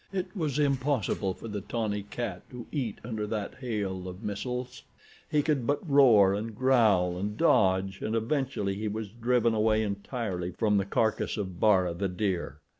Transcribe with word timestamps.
It 0.11 0.35
was 0.35 0.57
impossible 0.57 1.35
for 1.35 1.47
the 1.47 1.61
tawny 1.61 2.01
cat 2.01 2.49
to 2.49 2.65
eat 2.71 2.97
under 3.03 3.27
that 3.27 3.53
hail 3.59 4.07
of 4.07 4.23
missiles—he 4.23 5.43
could 5.43 5.67
but 5.67 5.87
roar 5.87 6.33
and 6.33 6.55
growl 6.55 7.19
and 7.19 7.37
dodge 7.37 8.01
and 8.01 8.15
eventually 8.15 8.73
he 8.73 8.87
was 8.87 9.11
driven 9.11 9.53
away 9.53 9.83
entirely 9.83 10.53
from 10.53 10.77
the 10.77 10.85
carcass 10.85 11.37
of 11.37 11.59
Bara, 11.59 11.93
the 11.93 12.09
deer. 12.09 12.61